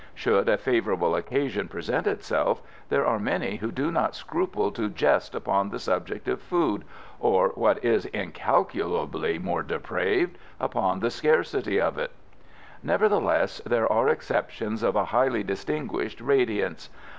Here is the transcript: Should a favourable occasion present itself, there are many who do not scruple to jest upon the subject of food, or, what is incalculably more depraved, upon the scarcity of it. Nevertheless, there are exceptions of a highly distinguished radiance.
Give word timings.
Should 0.15 0.49
a 0.49 0.57
favourable 0.57 1.15
occasion 1.15 1.67
present 1.67 2.07
itself, 2.07 2.63
there 2.89 3.05
are 3.05 3.19
many 3.19 3.57
who 3.57 3.71
do 3.71 3.91
not 3.91 4.15
scruple 4.15 4.71
to 4.71 4.89
jest 4.89 5.35
upon 5.35 5.69
the 5.69 5.77
subject 5.77 6.27
of 6.27 6.41
food, 6.41 6.85
or, 7.19 7.49
what 7.49 7.85
is 7.85 8.07
incalculably 8.07 9.37
more 9.37 9.61
depraved, 9.61 10.39
upon 10.59 11.01
the 11.01 11.11
scarcity 11.11 11.79
of 11.79 11.99
it. 11.99 12.09
Nevertheless, 12.81 13.61
there 13.63 13.87
are 13.93 14.09
exceptions 14.09 14.81
of 14.81 14.95
a 14.95 15.05
highly 15.05 15.43
distinguished 15.43 16.19
radiance. 16.19 16.89